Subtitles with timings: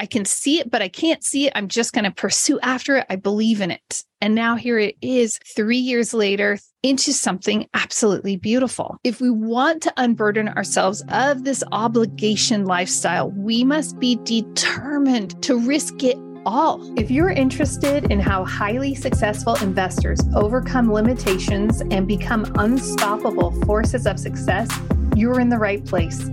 [0.00, 1.52] I can see it, but I can't see it.
[1.54, 3.06] I'm just going to pursue after it.
[3.10, 4.02] I believe in it.
[4.22, 8.96] And now here it is, three years later, into something absolutely beautiful.
[9.04, 15.58] If we want to unburden ourselves of this obligation lifestyle, we must be determined to
[15.58, 16.80] risk it all.
[16.98, 24.18] If you're interested in how highly successful investors overcome limitations and become unstoppable forces of
[24.18, 24.70] success,
[25.14, 26.30] you're in the right place.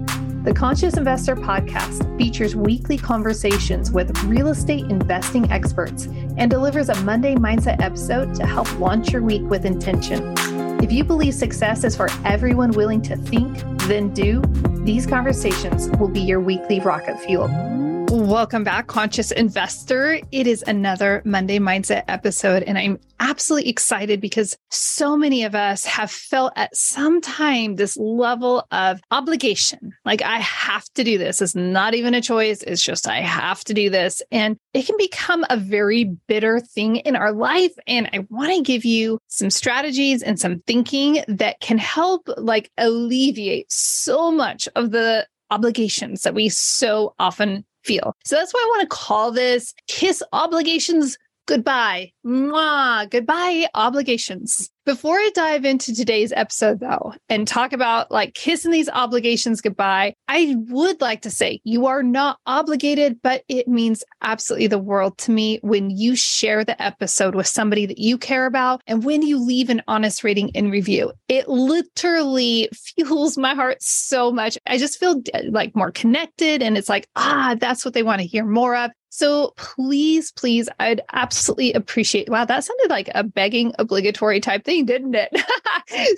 [0.47, 6.05] The Conscious Investor podcast features weekly conversations with real estate investing experts
[6.37, 10.33] and delivers a Monday Mindset episode to help launch your week with intention.
[10.81, 14.41] If you believe success is for everyone willing to think, then do,
[14.85, 17.49] these conversations will be your weekly rocket fuel.
[18.27, 20.19] Welcome back, Conscious Investor.
[20.33, 25.85] It is another Monday Mindset episode, and I'm absolutely excited because so many of us
[25.85, 29.93] have felt at some time this level of obligation.
[30.03, 31.41] Like, I have to do this.
[31.41, 32.63] It's not even a choice.
[32.63, 34.21] It's just, I have to do this.
[34.29, 37.71] And it can become a very bitter thing in our life.
[37.87, 42.71] And I want to give you some strategies and some thinking that can help, like,
[42.77, 48.13] alleviate so much of the obligations that we so often feel.
[48.25, 52.11] So that's why I want to call this Kiss Obligations Goodbye.
[52.25, 53.09] Mwah.
[53.09, 54.69] Goodbye, obligations.
[54.87, 60.13] Before I dive into today's episode, though, and talk about like kissing these obligations goodbye,
[60.29, 65.17] I would like to say you are not obligated, but it means absolutely the world
[65.17, 69.23] to me when you share the episode with somebody that you care about and when
[69.23, 71.11] you leave an honest rating and review.
[71.27, 74.57] It literally fuels my heart so much.
[74.67, 78.27] I just feel like more connected, and it's like, ah, that's what they want to
[78.27, 78.91] hear more of.
[79.17, 82.29] So please, please, I'd absolutely appreciate.
[82.29, 85.29] Wow, that sounded like a begging obligatory type thing, didn't it?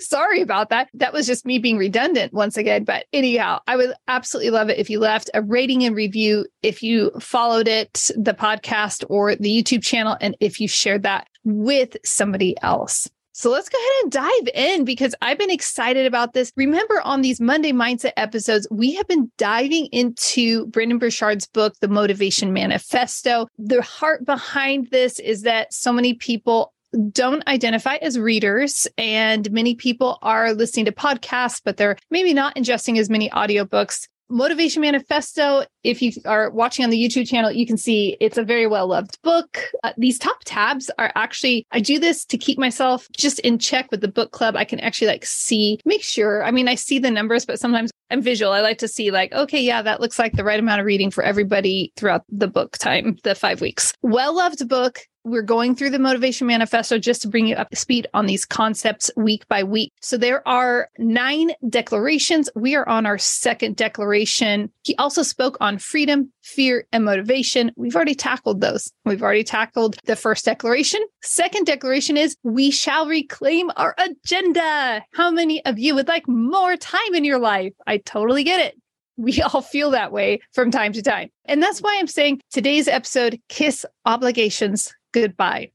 [0.02, 0.88] Sorry about that.
[0.94, 2.84] That was just me being redundant once again.
[2.84, 6.82] But anyhow, I would absolutely love it if you left a rating and review, if
[6.82, 11.96] you followed it, the podcast or the YouTube channel, and if you shared that with
[12.04, 13.08] somebody else.
[13.40, 16.52] So let's go ahead and dive in because I've been excited about this.
[16.56, 21.88] Remember, on these Monday Mindset episodes, we have been diving into Brendon Burchard's book, The
[21.88, 23.46] Motivation Manifesto.
[23.56, 26.74] The heart behind this is that so many people
[27.12, 32.54] don't identify as readers and many people are listening to podcasts but they're maybe not
[32.56, 37.66] ingesting as many audiobooks Motivation Manifesto, if you are watching on the YouTube channel, you
[37.66, 39.58] can see it's a very well loved book.
[39.82, 43.90] Uh, these top tabs are actually, I do this to keep myself just in check
[43.90, 44.54] with the book club.
[44.54, 46.44] I can actually like see, make sure.
[46.44, 48.52] I mean, I see the numbers, but sometimes I'm visual.
[48.52, 51.10] I like to see, like, okay, yeah, that looks like the right amount of reading
[51.10, 53.92] for everybody throughout the book time, the five weeks.
[54.02, 55.00] Well loved book.
[55.24, 58.46] We're going through the Motivation Manifesto just to bring you up to speed on these
[58.46, 59.92] concepts week by week.
[60.00, 62.48] So there are nine declarations.
[62.54, 64.70] We are on our second declaration.
[64.82, 67.70] He also spoke on freedom, fear, and motivation.
[67.76, 68.90] We've already tackled those.
[69.04, 71.02] We've already tackled the first declaration.
[71.22, 75.04] Second declaration is we shall reclaim our agenda.
[75.12, 77.74] How many of you would like more time in your life?
[77.86, 78.80] I totally get it.
[79.18, 81.28] We all feel that way from time to time.
[81.44, 85.70] And that's why I'm saying today's episode, Kiss Obligations Goodbye.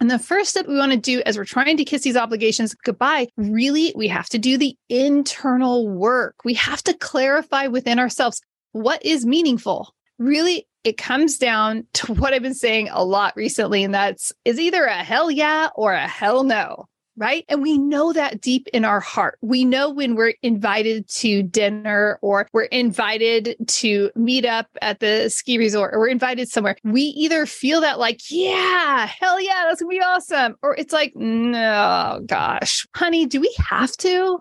[0.00, 2.74] And the first step we want to do as we're trying to kiss these obligations
[2.74, 6.36] goodbye, really, we have to do the internal work.
[6.44, 8.40] We have to clarify within ourselves
[8.72, 9.92] what is meaningful.
[10.18, 14.60] Really, it comes down to what I've been saying a lot recently, and that's is
[14.60, 16.86] either a hell yeah or a hell no
[17.18, 17.44] right?
[17.48, 19.38] And we know that deep in our heart.
[19.42, 25.28] We know when we're invited to dinner or we're invited to meet up at the
[25.28, 26.76] ski resort or we're invited somewhere.
[26.84, 30.56] We either feel that like, yeah, hell yeah, that's gonna be awesome.
[30.62, 34.38] Or it's like, no, gosh, honey, do we have to?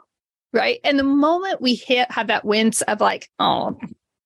[0.54, 0.80] Right.
[0.84, 3.78] And the moment we hit have that wince of like, oh,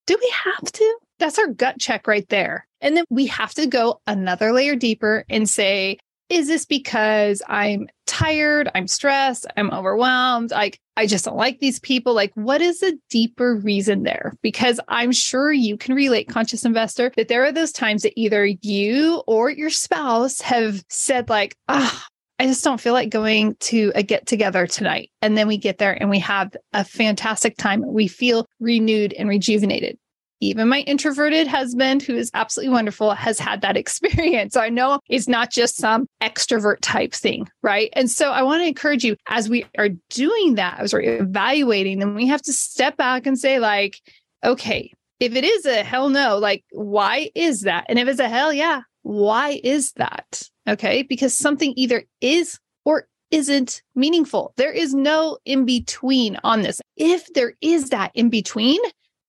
[0.08, 0.98] do we have to?
[1.20, 2.68] That's our gut check right there.
[2.82, 5.98] And then we have to go another layer deeper and say,
[6.32, 11.80] is this because I'm tired, I'm stressed, I'm overwhelmed, like I just don't like these
[11.80, 12.14] people?
[12.14, 14.34] Like, what is the deeper reason there?
[14.42, 18.46] Because I'm sure you can relate, conscious investor, that there are those times that either
[18.46, 22.08] you or your spouse have said, like, ah, oh,
[22.40, 25.12] I just don't feel like going to a get together tonight.
[25.22, 27.84] And then we get there and we have a fantastic time.
[27.86, 30.00] We feel renewed and rejuvenated
[30.42, 34.58] even my introverted husband, who is absolutely wonderful, has had that experience.
[34.58, 37.90] I know it's not just some extrovert type thing, right?
[37.94, 42.00] And so I want to encourage you as we are doing that, as we're evaluating,
[42.00, 44.02] then we have to step back and say, like,
[44.44, 47.86] okay, if it is a hell no, like, why is that?
[47.88, 50.44] And if it's a hell yeah, why is that?
[50.68, 51.04] Okay.
[51.04, 54.54] Because something either is or isn't meaningful.
[54.58, 56.82] There is no in between on this.
[56.98, 58.80] If there is that in between,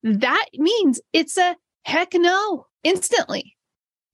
[0.02, 2.66] that means it's a heck no.
[2.84, 3.56] instantly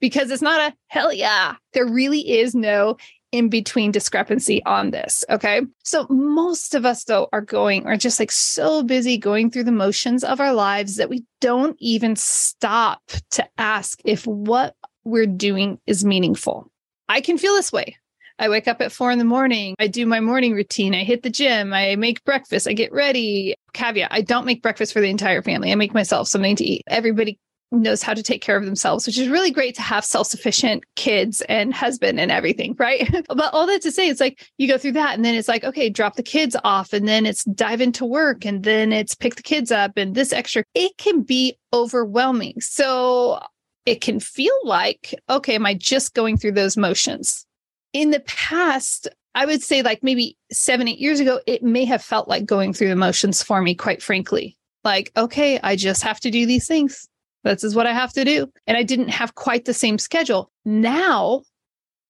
[0.01, 1.57] because it's not a hell yeah.
[1.73, 2.97] There really is no
[3.31, 5.25] in between discrepancy on this.
[5.29, 5.63] Okay.
[5.85, 9.73] So most of us, though, are going, are just like so busy going through the
[9.73, 13.03] motions of our lives that we don't even stop
[13.33, 14.75] to ask if what
[15.05, 16.71] we're doing is meaningful.
[17.09, 17.97] I can feel this way.
[18.39, 19.75] I wake up at four in the morning.
[19.79, 20.95] I do my morning routine.
[20.95, 21.73] I hit the gym.
[21.73, 22.69] I make breakfast.
[22.69, 23.55] I get ready.
[23.73, 25.73] Caveat I don't make breakfast for the entire family.
[25.73, 26.83] I make myself something to eat.
[26.87, 27.39] Everybody
[27.71, 30.85] knows how to take care of themselves, which is really great to have self sufficient
[30.97, 33.11] kids and husband and everything, right?
[33.29, 35.65] but all that to say, it's like you go through that and then it's like,
[35.65, 39.35] okay, drop the kids off and then it's dive into work and then it's pick
[39.35, 40.65] the kids up and this extra.
[40.75, 42.61] It can be overwhelming.
[42.61, 43.41] So
[43.85, 47.47] it can feel like, okay, am I just going through those motions?
[47.93, 52.03] In the past, I would say like maybe seven, eight years ago, it may have
[52.03, 54.57] felt like going through the motions for me, quite frankly.
[54.85, 57.09] Like, okay, I just have to do these things
[57.45, 58.51] this is what I have to do.
[58.67, 60.51] And I didn't have quite the same schedule.
[60.65, 61.43] Now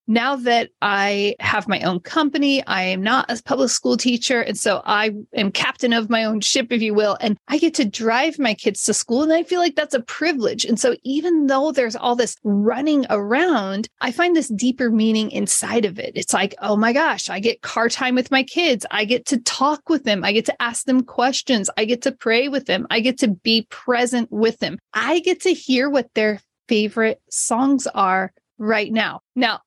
[0.09, 4.41] now that I have my own company, I am not a public school teacher.
[4.41, 7.15] And so I am captain of my own ship, if you will.
[7.21, 9.21] And I get to drive my kids to school.
[9.21, 10.65] And I feel like that's a privilege.
[10.65, 15.85] And so even though there's all this running around, I find this deeper meaning inside
[15.85, 16.13] of it.
[16.15, 18.87] It's like, oh my gosh, I get car time with my kids.
[18.89, 20.23] I get to talk with them.
[20.23, 21.69] I get to ask them questions.
[21.77, 22.87] I get to pray with them.
[22.89, 24.79] I get to be present with them.
[24.91, 29.21] I get to hear what their favorite songs are right now.
[29.35, 29.61] Now,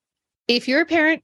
[0.49, 1.23] if you're a parent,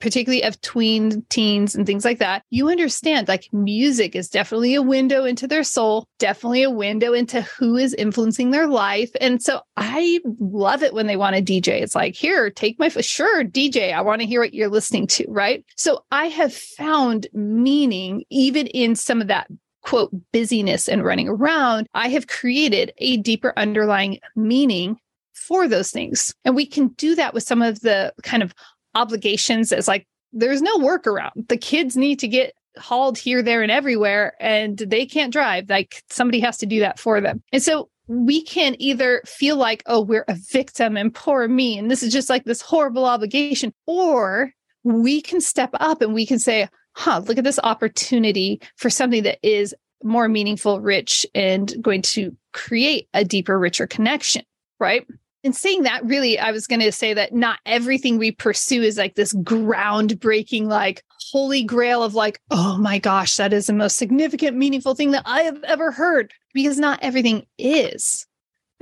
[0.00, 4.82] particularly of tween teens and things like that, you understand like music is definitely a
[4.82, 9.10] window into their soul, definitely a window into who is influencing their life.
[9.20, 11.80] And so I love it when they want to DJ.
[11.80, 15.24] It's like, here, take my, sure, DJ, I want to hear what you're listening to.
[15.28, 15.64] Right.
[15.76, 19.48] So I have found meaning even in some of that
[19.84, 21.86] quote busyness and running around.
[21.94, 24.98] I have created a deeper underlying meaning
[25.34, 26.34] for those things.
[26.44, 28.54] And we can do that with some of the kind of
[28.94, 31.48] obligations as like there's no workaround.
[31.48, 35.68] The kids need to get hauled here, there, and everywhere, and they can't drive.
[35.68, 37.42] Like somebody has to do that for them.
[37.52, 41.90] And so we can either feel like, oh, we're a victim and poor me, and
[41.90, 44.50] this is just like this horrible obligation, or
[44.82, 49.22] we can step up and we can say, huh, look at this opportunity for something
[49.22, 54.42] that is more meaningful, rich, and going to create a deeper, richer connection,
[54.78, 55.06] right?
[55.44, 58.96] In saying that, really, I was going to say that not everything we pursue is
[58.96, 63.98] like this groundbreaking, like holy grail of like, oh my gosh, that is the most
[63.98, 68.26] significant, meaningful thing that I have ever heard, because not everything is.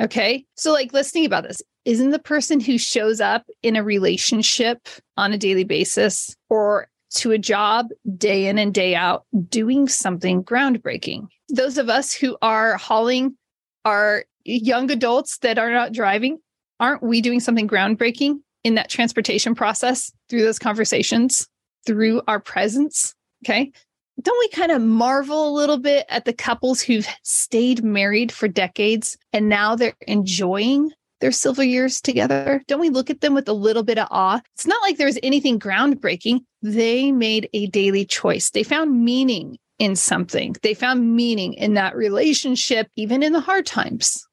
[0.00, 0.46] Okay.
[0.54, 1.60] So, like, let's think about this.
[1.84, 7.32] Isn't the person who shows up in a relationship on a daily basis or to
[7.32, 11.26] a job day in and day out doing something groundbreaking?
[11.48, 13.36] Those of us who are hauling
[13.84, 16.38] our young adults that are not driving
[16.80, 21.48] aren't we doing something groundbreaking in that transportation process through those conversations,
[21.86, 23.14] through our presence?
[23.44, 23.72] Okay.
[24.20, 28.46] Don't we kind of marvel a little bit at the couples who've stayed married for
[28.46, 32.62] decades and now they're enjoying their silver years together?
[32.68, 34.40] Don't we look at them with a little bit of awe?
[34.54, 36.40] It's not like there was anything groundbreaking.
[36.60, 38.50] They made a daily choice.
[38.50, 40.54] They found meaning in something.
[40.62, 44.26] They found meaning in that relationship, even in the hard times.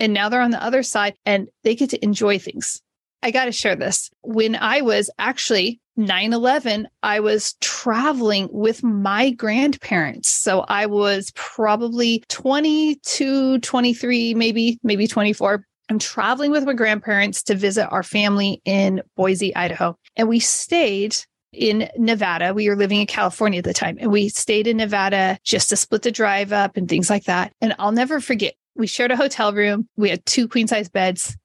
[0.00, 2.80] And now they're on the other side and they get to enjoy things.
[3.22, 4.10] I got to share this.
[4.22, 10.28] When I was actually 9 11, I was traveling with my grandparents.
[10.28, 15.64] So I was probably 22, 23, maybe, maybe 24.
[15.88, 19.96] I'm traveling with my grandparents to visit our family in Boise, Idaho.
[20.16, 21.16] And we stayed
[21.52, 22.52] in Nevada.
[22.52, 25.76] We were living in California at the time, and we stayed in Nevada just to
[25.76, 27.52] split the drive up and things like that.
[27.60, 29.88] And I'll never forget we shared a hotel room.
[29.96, 31.36] We had two queen size beds.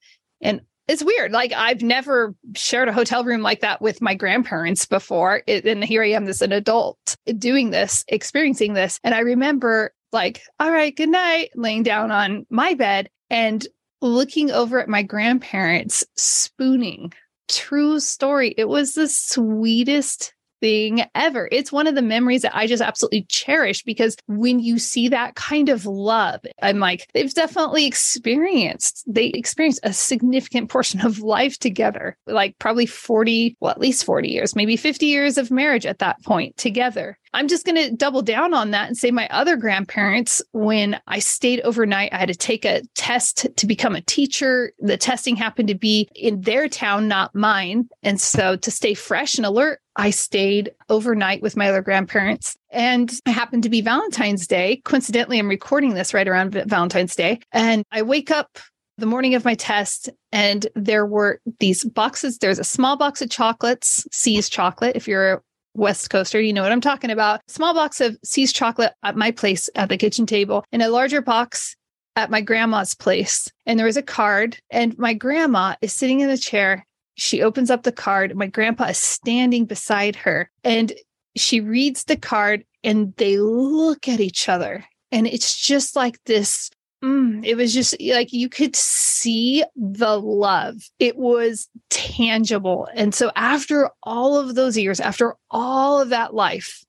[0.42, 1.32] And it's weird.
[1.32, 5.44] Like I've never shared a hotel room like that with my grandparents before.
[5.46, 9.00] It, and here I am as an adult doing this, experiencing this.
[9.04, 13.68] And I remember like, all right, good night, laying down on my bed and
[14.02, 17.14] looking over at my grandparents spooning.
[17.48, 18.56] True story.
[18.58, 21.48] It was the sweetest thing ever.
[21.52, 25.36] It's one of the memories that I just absolutely cherish because when you see that
[25.36, 31.60] kind of love, I'm like, they've definitely experienced, they experienced a significant portion of life
[31.60, 36.00] together, like probably 40, well, at least 40 years, maybe 50 years of marriage at
[36.00, 37.18] that point together.
[37.34, 41.20] I'm just going to double down on that and say my other grandparents, when I
[41.20, 44.72] stayed overnight, I had to take a test to become a teacher.
[44.80, 47.88] The testing happened to be in their town, not mine.
[48.04, 52.58] And so to stay fresh and alert, I stayed overnight with my other grandparents.
[52.72, 54.82] And it happened to be Valentine's Day.
[54.86, 57.40] Coincidentally, I'm recording this right around Valentine's Day.
[57.52, 58.58] And I wake up
[58.98, 62.38] the morning of my test, and there were these boxes.
[62.38, 64.98] There's a small box of chocolates, See's chocolate.
[64.98, 65.42] If you're
[65.74, 67.42] West Coaster, you know what I'm talking about.
[67.48, 71.22] Small box of See's chocolate at my place at the kitchen table, and a larger
[71.22, 71.76] box
[72.16, 73.52] at my grandma's place.
[73.66, 76.86] And there was a card, and my grandma is sitting in a chair.
[77.16, 78.36] She opens up the card.
[78.36, 80.92] My grandpa is standing beside her, and
[81.36, 84.86] she reads the card, and they look at each other.
[85.12, 86.70] And it's just like this
[87.04, 90.76] Mm, it was just like you could see the love.
[91.00, 92.90] It was tangible.
[92.94, 96.84] And so, after all of those years, after all of that life,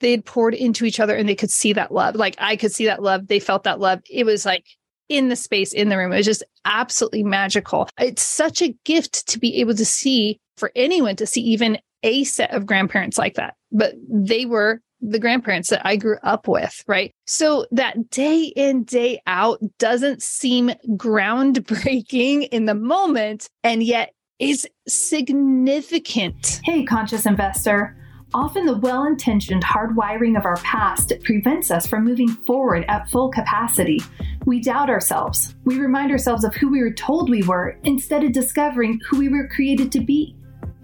[0.00, 2.16] they had poured into each other and they could see that love.
[2.16, 3.28] Like I could see that love.
[3.28, 4.00] They felt that love.
[4.10, 4.66] It was like
[5.08, 6.12] in the space, in the room.
[6.12, 7.88] It was just absolutely magical.
[7.98, 12.24] It's such a gift to be able to see for anyone to see even a
[12.24, 13.54] set of grandparents like that.
[13.72, 17.12] But they were the grandparents that I grew up with, right?
[17.26, 24.66] So that day in, day out doesn't seem groundbreaking in the moment, and yet is
[24.88, 26.60] significant.
[26.64, 27.96] Hey, conscious investor.
[28.32, 33.30] Often the well intentioned hardwiring of our past prevents us from moving forward at full
[33.30, 34.00] capacity.
[34.44, 35.54] We doubt ourselves.
[35.64, 39.28] We remind ourselves of who we were told we were instead of discovering who we
[39.28, 40.34] were created to be.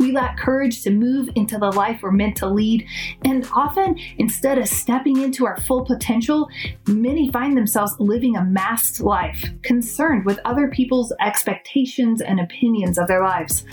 [0.01, 2.87] We lack courage to move into the life we're meant to lead.
[3.23, 6.49] And often, instead of stepping into our full potential,
[6.87, 13.09] many find themselves living a masked life, concerned with other people's expectations and opinions of
[13.09, 13.67] their lives.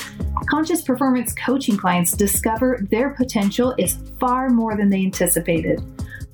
[0.49, 5.81] Conscious performance coaching clients discover their potential is far more than they anticipated.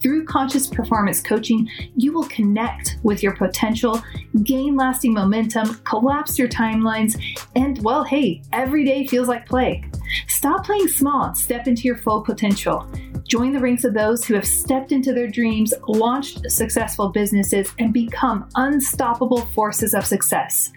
[0.04, 4.04] Through conscious performance coaching, you will connect with your potential,
[4.44, 7.20] gain lasting momentum, collapse your timelines,
[7.56, 9.82] and well, hey, every day feels like play.
[10.28, 12.86] Stop playing small and step into your full potential.
[13.26, 17.94] Join the ranks of those who have stepped into their dreams, launched successful businesses, and
[17.94, 20.72] become unstoppable forces of success.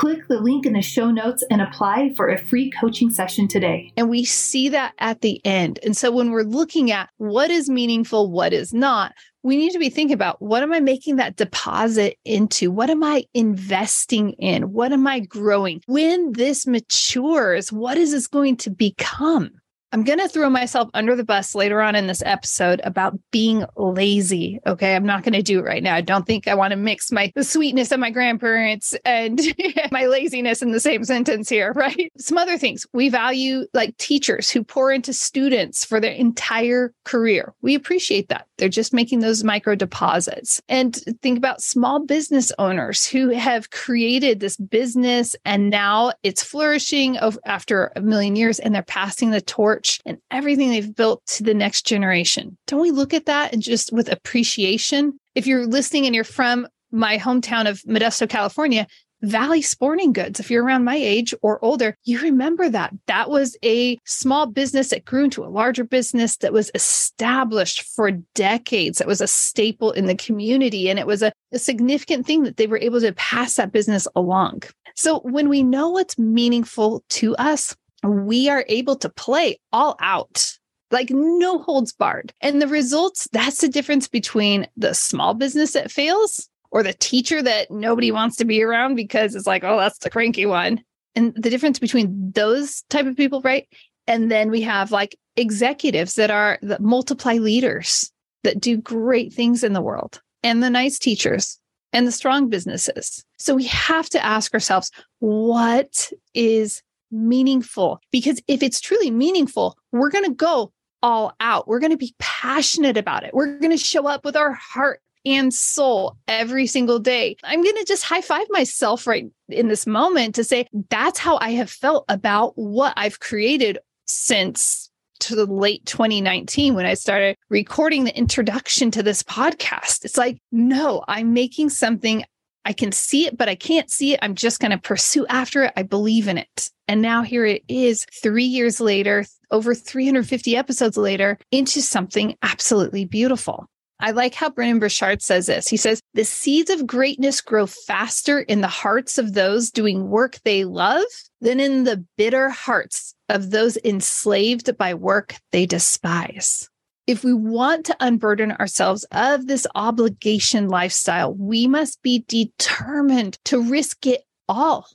[0.00, 3.92] Click the link in the show notes and apply for a free coaching session today.
[3.98, 5.78] And we see that at the end.
[5.82, 9.78] And so when we're looking at what is meaningful, what is not, we need to
[9.78, 12.70] be thinking about what am I making that deposit into?
[12.70, 14.72] What am I investing in?
[14.72, 15.82] What am I growing?
[15.86, 19.59] When this matures, what is this going to become?
[19.92, 23.64] I'm going to throw myself under the bus later on in this episode about being
[23.76, 24.60] lazy.
[24.66, 24.94] Okay.
[24.94, 25.96] I'm not going to do it right now.
[25.96, 29.40] I don't think I want to mix my the sweetness of my grandparents and
[29.90, 32.12] my laziness in the same sentence here, right?
[32.18, 32.86] Some other things.
[32.92, 37.54] We value like teachers who pour into students for their entire career.
[37.60, 38.46] We appreciate that.
[38.60, 40.60] They're just making those micro deposits.
[40.68, 47.18] And think about small business owners who have created this business and now it's flourishing
[47.46, 51.54] after a million years and they're passing the torch and everything they've built to the
[51.54, 52.58] next generation.
[52.66, 55.18] Don't we look at that and just with appreciation?
[55.34, 58.86] If you're listening and you're from my hometown of Modesto, California,
[59.22, 62.94] Valley Sporting Goods, if you're around my age or older, you remember that.
[63.06, 68.12] That was a small business that grew into a larger business that was established for
[68.34, 68.98] decades.
[68.98, 70.88] That was a staple in the community.
[70.88, 74.08] And it was a, a significant thing that they were able to pass that business
[74.16, 74.62] along.
[74.96, 80.56] So when we know what's meaningful to us, we are able to play all out
[80.90, 82.32] like no holds barred.
[82.40, 87.42] And the results, that's the difference between the small business that fails or the teacher
[87.42, 90.82] that nobody wants to be around because it's like, oh, that's the cranky one.
[91.14, 93.66] And the difference between those type of people, right?
[94.06, 98.10] And then we have like executives that are the multiply leaders
[98.44, 101.58] that do great things in the world and the nice teachers
[101.92, 103.24] and the strong businesses.
[103.38, 108.00] So we have to ask ourselves, what is meaningful.
[108.10, 110.72] Because if it's truly meaningful, we're going to go
[111.02, 111.66] all out.
[111.66, 113.34] We're going to be passionate about it.
[113.34, 117.36] We're going to show up with our heart and soul every single day.
[117.44, 121.38] I'm going to just high five myself right in this moment to say that's how
[121.38, 127.36] I have felt about what I've created since to the late 2019 when I started
[127.50, 130.04] recording the introduction to this podcast.
[130.04, 132.24] It's like, no, I'm making something
[132.64, 134.20] I can see it, but I can't see it.
[134.22, 135.72] I'm just going to pursue after it.
[135.76, 136.70] I believe in it.
[136.88, 143.04] And now here it is, three years later, over 350 episodes later, into something absolutely
[143.04, 143.66] beautiful.
[144.00, 145.68] I like how Brendon Burchard says this.
[145.68, 150.38] He says, The seeds of greatness grow faster in the hearts of those doing work
[150.44, 151.04] they love
[151.40, 156.68] than in the bitter hearts of those enslaved by work they despise
[157.10, 163.60] if we want to unburden ourselves of this obligation lifestyle, we must be determined to
[163.60, 164.86] risk it all.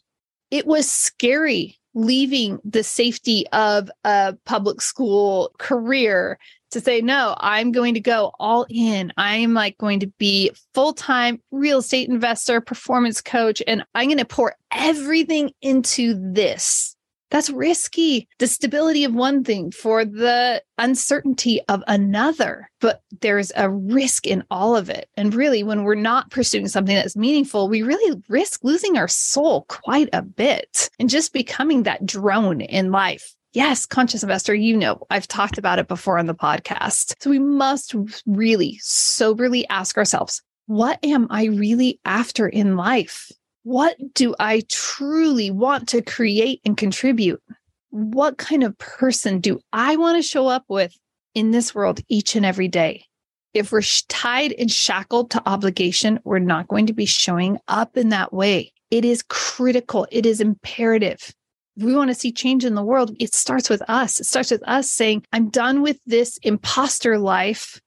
[0.50, 6.38] It was scary leaving the safety of a public school career
[6.72, 9.14] to say, no, I'm going to go all in.
[9.18, 14.18] I'm like going to be full time real estate investor, performance coach, and I'm going
[14.18, 16.95] to pour everything into this.
[17.36, 18.30] That's risky.
[18.40, 22.72] The stability of one thing for the uncertainty of another.
[22.80, 25.10] But there's a risk in all of it.
[25.18, 29.66] And really, when we're not pursuing something that's meaningful, we really risk losing our soul
[29.68, 33.36] quite a bit and just becoming that drone in life.
[33.52, 37.16] Yes, conscious investor, you know, I've talked about it before on the podcast.
[37.20, 37.94] So we must
[38.26, 43.30] really soberly ask ourselves, what am I really after in life?
[43.66, 47.42] What do I truly want to create and contribute?
[47.90, 50.96] What kind of person do I want to show up with
[51.34, 53.06] in this world each and every day?
[53.56, 58.10] If we're tied and shackled to obligation, we're not going to be showing up in
[58.10, 58.72] that way.
[58.92, 61.34] It is critical, it is imperative.
[61.76, 64.20] If we want to see change in the world, it starts with us.
[64.20, 67.82] It starts with us saying, I'm done with this imposter life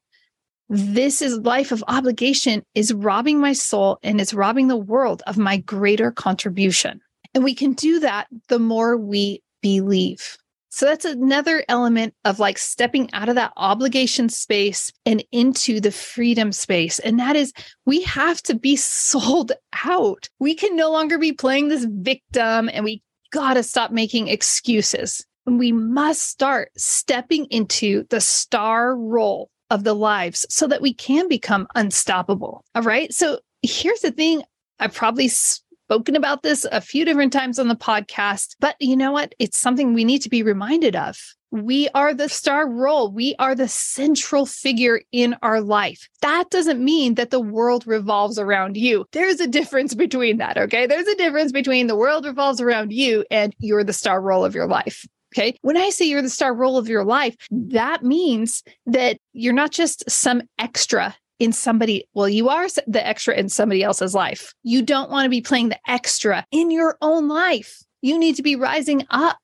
[0.68, 5.38] this is life of obligation is robbing my soul and it's robbing the world of
[5.38, 7.00] my greater contribution.
[7.34, 10.36] And we can do that the more we believe.
[10.70, 15.90] So that's another element of like stepping out of that obligation space and into the
[15.90, 16.98] freedom space.
[16.98, 17.52] And that is
[17.86, 19.52] we have to be sold
[19.86, 20.28] out.
[20.38, 25.24] We can no longer be playing this victim and we got to stop making excuses.
[25.46, 30.94] And we must start stepping into the star role of the lives so that we
[30.94, 32.64] can become unstoppable.
[32.74, 33.12] All right.
[33.12, 34.42] So here's the thing
[34.80, 39.12] I've probably spoken about this a few different times on the podcast, but you know
[39.12, 39.34] what?
[39.38, 41.18] It's something we need to be reminded of.
[41.50, 43.10] We are the star role.
[43.10, 46.06] We are the central figure in our life.
[46.20, 49.06] That doesn't mean that the world revolves around you.
[49.12, 50.58] There's a difference between that.
[50.58, 50.86] Okay.
[50.86, 54.54] There's a difference between the world revolves around you and you're the star role of
[54.54, 55.06] your life.
[55.34, 55.58] Okay.
[55.62, 59.72] When I say you're the star role of your life, that means that you're not
[59.72, 64.52] just some extra in somebody, well, you are the extra in somebody else's life.
[64.62, 67.82] You don't want to be playing the extra in your own life.
[68.02, 69.38] You need to be rising up.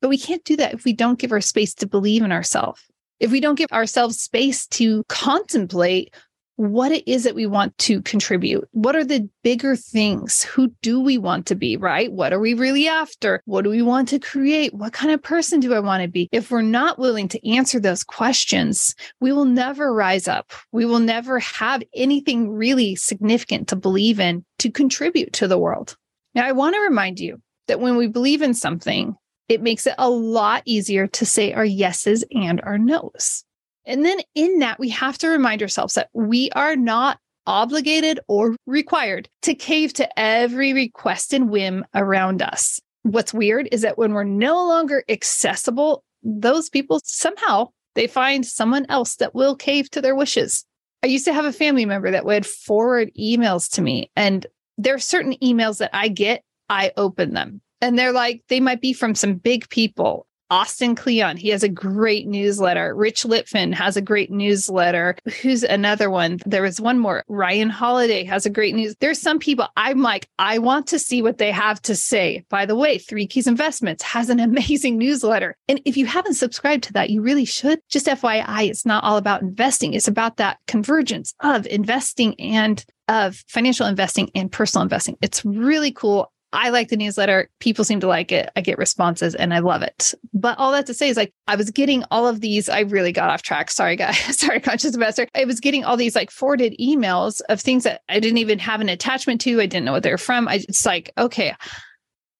[0.00, 2.82] But we can't do that if we don't give our space to believe in ourselves.
[3.20, 6.14] If we don't give ourselves space to contemplate
[6.56, 8.68] what it is that we want to contribute.
[8.72, 10.42] What are the bigger things?
[10.42, 12.12] Who do we want to be, right?
[12.12, 13.42] What are we really after?
[13.46, 14.74] What do we want to create?
[14.74, 16.28] What kind of person do I want to be?
[16.32, 20.52] If we're not willing to answer those questions, we will never rise up.
[20.72, 25.96] We will never have anything really significant to believe in to contribute to the world.
[26.34, 29.16] Now, I want to remind you that when we believe in something,
[29.48, 33.44] it makes it a lot easier to say our yeses and our nos.
[33.84, 38.56] And then in that, we have to remind ourselves that we are not obligated or
[38.66, 42.80] required to cave to every request and whim around us.
[43.02, 48.86] What's weird is that when we're no longer accessible, those people somehow they find someone
[48.88, 50.64] else that will cave to their wishes.
[51.02, 54.46] I used to have a family member that would forward emails to me and
[54.78, 57.60] there are certain emails that I get, I open them.
[57.80, 61.68] And they're like, they might be from some big people Austin Kleon, he has a
[61.68, 62.94] great newsletter.
[62.94, 65.16] Rich Litvin has a great newsletter.
[65.40, 66.40] Who's another one?
[66.44, 67.24] There was one more.
[67.26, 68.94] Ryan Holiday has a great news.
[69.00, 72.44] There's some people I'm like, I want to see what they have to say.
[72.50, 75.56] By the way, Three Keys Investments has an amazing newsletter.
[75.68, 77.80] And if you haven't subscribed to that, you really should.
[77.88, 79.94] Just FYI, it's not all about investing.
[79.94, 85.16] It's about that convergence of investing and of financial investing and personal investing.
[85.20, 86.31] It's really cool.
[86.52, 87.48] I like the newsletter.
[87.60, 88.50] People seem to like it.
[88.56, 90.14] I get responses and I love it.
[90.34, 92.68] But all that to say is like, I was getting all of these.
[92.68, 93.70] I really got off track.
[93.70, 94.18] Sorry, guys.
[94.38, 95.26] Sorry, conscious investor.
[95.34, 98.80] I was getting all these like forwarded emails of things that I didn't even have
[98.80, 99.60] an attachment to.
[99.60, 100.48] I didn't know what they're from.
[100.48, 101.54] I, it's like, okay,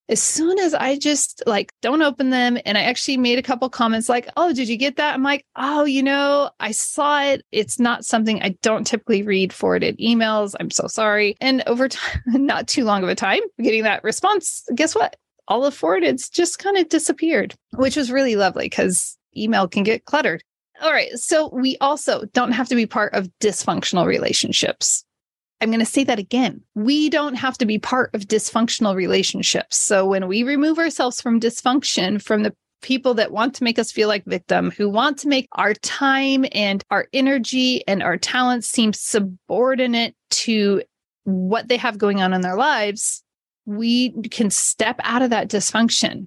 [0.09, 3.69] as soon as I just like don't open them and I actually made a couple
[3.71, 7.43] comments like, "Oh, did you get that?" I'm like, "Oh, you know, I saw it.
[7.53, 10.55] It's not something I don't typically read forwarded emails.
[10.61, 14.65] I'm so sorry." And over time, not too long of a time, getting that response,
[14.75, 15.17] guess what?
[15.49, 20.05] All of forwardeds just kind of disappeared, which was really lovely cuz email can get
[20.05, 20.43] cluttered.
[20.83, 25.05] All right, so we also don't have to be part of dysfunctional relationships.
[25.62, 26.61] I'm going to say that again.
[26.75, 29.77] We don't have to be part of dysfunctional relationships.
[29.77, 33.92] So when we remove ourselves from dysfunction, from the people that want to make us
[33.92, 38.66] feel like victim, who want to make our time and our energy and our talents
[38.66, 40.83] seem subordinate to
[41.22, 43.22] what they have going on in their lives,
[43.64, 46.27] we can step out of that dysfunction.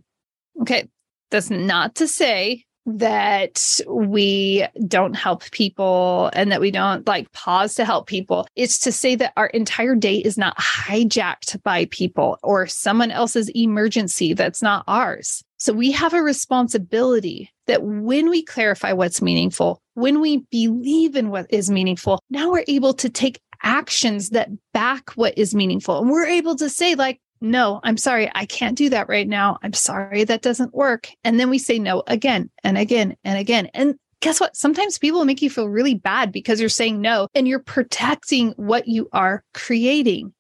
[0.62, 0.88] Okay.
[1.30, 7.76] That's not to say that we don't help people and that we don't like pause
[7.76, 8.48] to help people.
[8.56, 13.50] It's to say that our entire day is not hijacked by people or someone else's
[13.56, 15.44] emergency that's not ours.
[15.58, 21.30] So we have a responsibility that when we clarify what's meaningful, when we believe in
[21.30, 26.00] what is meaningful, now we're able to take actions that back what is meaningful.
[26.00, 29.58] And we're able to say, like, no, I'm sorry, I can't do that right now.
[29.62, 31.10] I'm sorry that doesn't work.
[31.24, 33.68] And then we say no again and again and again.
[33.74, 34.56] And guess what?
[34.56, 38.88] Sometimes people make you feel really bad because you're saying no and you're protecting what
[38.88, 40.34] you are creating.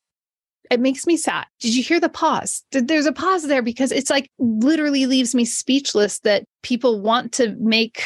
[0.71, 1.45] It makes me sad.
[1.59, 2.63] Did you hear the pause?
[2.71, 7.55] There's a pause there because it's like literally leaves me speechless that people want to
[7.59, 8.03] make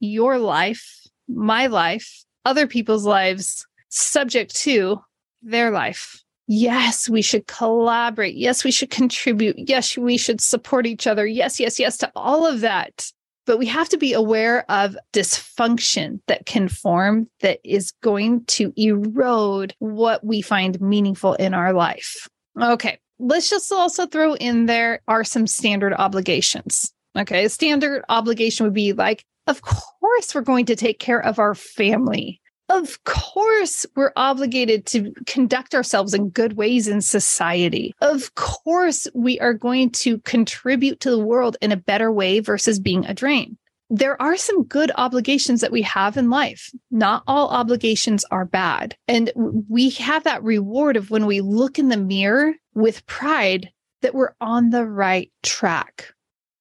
[0.00, 5.00] your life, my life, other people's lives subject to
[5.42, 6.21] their life.
[6.46, 8.34] Yes, we should collaborate.
[8.34, 9.56] Yes, we should contribute.
[9.58, 11.26] Yes, we should support each other.
[11.26, 13.10] Yes, yes, yes to all of that.
[13.44, 18.72] But we have to be aware of dysfunction that can form that is going to
[18.76, 22.28] erode what we find meaningful in our life.
[22.60, 26.92] Okay, let's just also throw in there are some standard obligations.
[27.18, 31.38] Okay, a standard obligation would be like, of course, we're going to take care of
[31.38, 32.41] our family
[32.72, 37.94] of course, we're obligated to conduct ourselves in good ways in society.
[38.00, 42.80] Of course, we are going to contribute to the world in a better way versus
[42.80, 43.58] being a drain.
[43.90, 46.70] There are some good obligations that we have in life.
[46.90, 48.96] Not all obligations are bad.
[49.06, 49.30] And
[49.68, 54.32] we have that reward of when we look in the mirror with pride that we're
[54.40, 56.14] on the right track.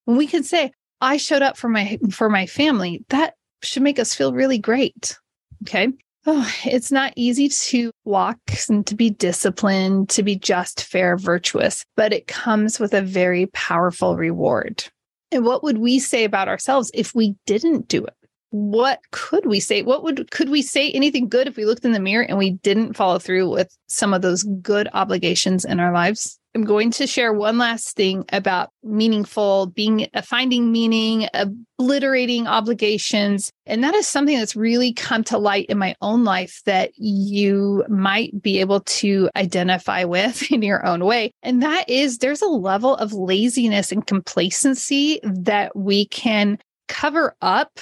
[0.04, 3.98] When we can say, I showed up for my for my family, that should make
[3.98, 5.18] us feel really great.
[5.64, 5.90] Okay.
[6.28, 8.38] Oh, it's not easy to walk
[8.70, 13.48] and to be disciplined, to be just, fair, virtuous, but it comes with a very
[13.48, 14.84] powerful reward.
[15.32, 18.14] And what would we say about ourselves if we didn't do it?
[18.52, 19.82] What could we say?
[19.82, 22.52] What would could we say anything good if we looked in the mirror and we
[22.52, 26.38] didn't follow through with some of those good obligations in our lives?
[26.54, 33.52] I'm going to share one last thing about meaningful, being uh, finding meaning, obliterating obligations.
[33.66, 37.86] And that is something that's really come to light in my own life that you
[37.88, 41.32] might be able to identify with in your own way.
[41.42, 46.58] And that is there's a level of laziness and complacency that we can
[46.90, 47.80] cover up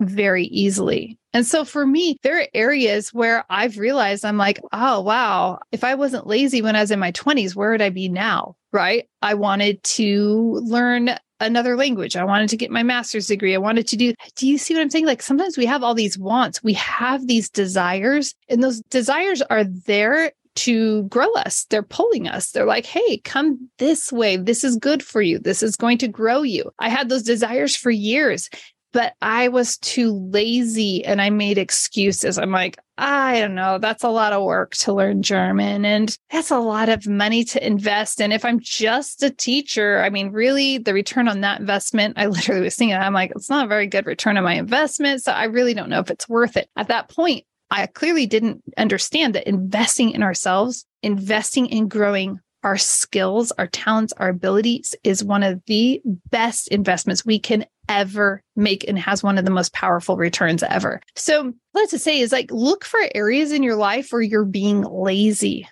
[0.00, 1.18] very easily.
[1.36, 5.84] And so for me, there are areas where I've realized I'm like, oh, wow, if
[5.84, 8.56] I wasn't lazy when I was in my 20s, where would I be now?
[8.72, 9.06] Right.
[9.20, 12.16] I wanted to learn another language.
[12.16, 13.54] I wanted to get my master's degree.
[13.54, 14.14] I wanted to do.
[14.36, 15.04] Do you see what I'm saying?
[15.04, 19.64] Like sometimes we have all these wants, we have these desires, and those desires are
[19.64, 21.66] there to grow us.
[21.68, 22.50] They're pulling us.
[22.50, 24.38] They're like, hey, come this way.
[24.38, 25.38] This is good for you.
[25.38, 26.70] This is going to grow you.
[26.78, 28.48] I had those desires for years
[28.96, 32.38] but I was too lazy and I made excuses.
[32.38, 36.50] I'm like, I don't know, that's a lot of work to learn German and that's
[36.50, 38.22] a lot of money to invest.
[38.22, 42.24] And if I'm just a teacher, I mean, really, the return on that investment, I
[42.28, 45.22] literally was thinking, I'm like, it's not a very good return on my investment.
[45.22, 46.70] So I really don't know if it's worth it.
[46.74, 52.76] At that point, I clearly didn't understand that investing in ourselves, investing in growing our
[52.76, 58.86] skills, our talents, our abilities is one of the best investments we can ever make
[58.88, 61.00] and has one of the most powerful returns ever.
[61.14, 64.82] So, let's just say is like look for areas in your life where you're being
[64.82, 65.68] lazy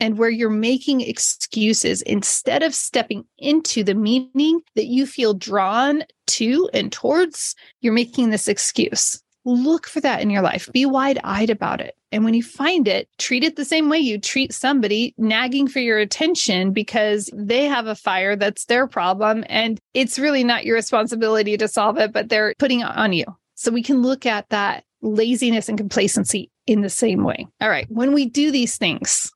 [0.00, 6.02] and where you're making excuses instead of stepping into the meaning that you feel drawn
[6.26, 9.22] to and towards, you're making this excuse.
[9.44, 10.68] Look for that in your life.
[10.72, 11.96] Be wide eyed about it.
[12.12, 15.78] And when you find it, treat it the same way you treat somebody nagging for
[15.78, 19.44] your attention because they have a fire that's their problem.
[19.48, 23.24] And it's really not your responsibility to solve it, but they're putting it on you.
[23.54, 27.46] So we can look at that laziness and complacency in the same way.
[27.60, 27.86] All right.
[27.90, 29.32] When we do these things,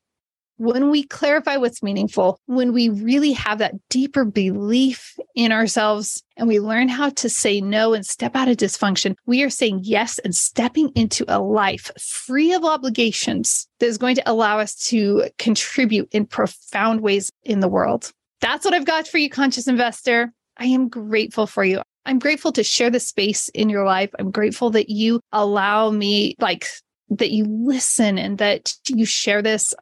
[0.56, 6.48] when we clarify what's meaningful, when we really have that deeper belief in ourselves and
[6.48, 10.18] we learn how to say no and step out of dysfunction, we are saying yes
[10.20, 15.24] and stepping into a life free of obligations that is going to allow us to
[15.38, 18.12] contribute in profound ways in the world.
[18.40, 20.32] That's what I've got for you, conscious investor.
[20.56, 21.82] I am grateful for you.
[22.06, 24.10] I'm grateful to share the space in your life.
[24.18, 26.66] I'm grateful that you allow me, like,
[27.08, 29.74] that you listen and that you share this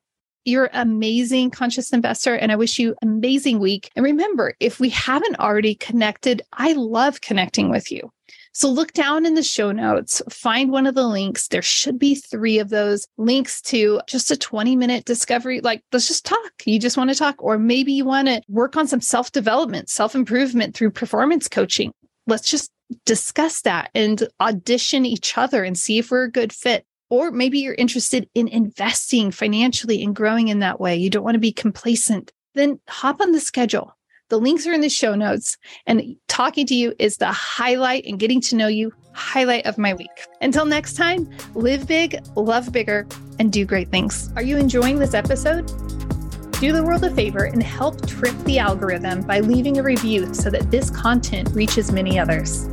[0.45, 3.91] you're amazing conscious investor and I wish you amazing week.
[3.97, 8.11] And remember, if we haven't already connected, I love connecting with you.
[8.55, 11.49] So look down in the show notes, find one of the links.
[11.49, 15.61] There should be three of those links to just a 20 minute discovery.
[15.63, 16.53] Like, let's just talk.
[16.67, 19.89] You just want to talk, or maybe you want to work on some self development,
[19.89, 21.93] self improvement through performance coaching.
[22.27, 22.71] Let's just
[23.07, 26.85] discuss that and audition each other and see if we're a good fit.
[27.13, 30.97] Or maybe you're interested in investing financially and growing in that way.
[30.97, 32.33] You don't want to be complacent.
[32.55, 33.95] Then hop on the schedule.
[34.31, 35.59] The links are in the show notes.
[35.87, 39.93] And talking to you is the highlight and getting to know you highlight of my
[39.93, 40.09] week.
[40.41, 43.07] Until next time, live big, love bigger,
[43.39, 44.33] and do great things.
[44.35, 45.67] Are you enjoying this episode?
[46.61, 50.49] Do the world a favor and help trip the algorithm by leaving a review so
[50.49, 52.65] that this content reaches many others.